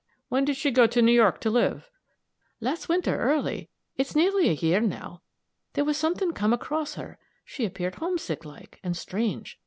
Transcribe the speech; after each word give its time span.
"When 0.29 0.45
did 0.45 0.55
she 0.57 0.71
go 0.71 0.87
to 0.87 1.01
New 1.03 1.11
York 1.11 1.39
to 1.41 1.51
live?" 1.51 1.91
"Last 2.59 2.89
winter, 2.89 3.15
early. 3.19 3.69
It's 3.97 4.15
nearly 4.15 4.49
a 4.49 4.53
year 4.53 4.79
now. 4.81 5.21
There 5.73 5.85
was 5.85 5.95
something 5.95 6.31
come 6.31 6.53
across 6.53 6.95
her 6.95 7.19
she 7.45 7.65
appeared 7.65 7.93
homesick 7.97 8.43
like, 8.43 8.79
and 8.81 8.97
strange. 8.97 9.59